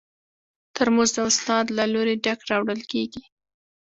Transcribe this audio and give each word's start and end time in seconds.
ترموز 0.75 1.09
د 1.15 1.17
استاد 1.29 1.65
له 1.77 1.83
لوري 1.93 2.15
ډک 2.25 2.39
راوړل 2.49 2.81
کېږي. 2.91 3.23